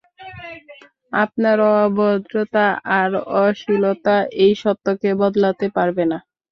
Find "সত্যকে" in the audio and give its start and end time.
4.63-5.09